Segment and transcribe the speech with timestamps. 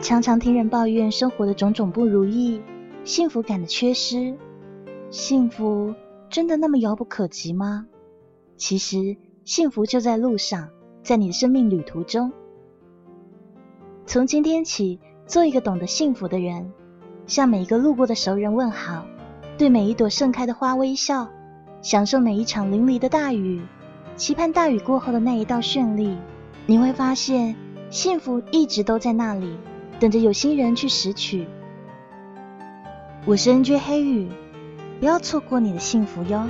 [0.00, 2.60] 常常听人抱怨生活的种种不如意
[3.04, 4.36] 幸福感的缺失
[5.10, 5.94] 幸福
[6.28, 7.86] 真的那么遥不可及吗？
[8.56, 10.68] 其实幸福就在路上
[11.02, 12.32] 在你的生命旅途中。
[14.06, 16.72] 从今天起做一个懂得幸福的人
[17.26, 19.06] 向每一个路过的熟人问好
[19.56, 21.30] 对每一朵盛开的花微笑
[21.80, 23.62] 享受每一场淋漓的大雨
[24.16, 26.16] 期盼大雨过后的那一道绚丽。
[26.66, 27.56] 你会发现，
[27.90, 29.56] 幸福一直都在那里，
[29.98, 31.46] 等着有心人去拾取。
[33.26, 34.28] 我是 NJ 黑羽，
[35.00, 36.46] 不要错过你的幸福哟。